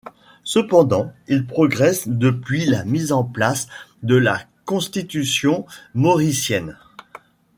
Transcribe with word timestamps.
Cependant, 0.43 1.13
il 1.27 1.45
progresse 1.45 2.07
depuis 2.07 2.65
la 2.65 2.83
mise 2.85 3.11
en 3.11 3.23
place 3.23 3.67
de 4.01 4.15
la 4.15 4.41
constitution 4.65 5.67
mauricienne. 5.93 6.75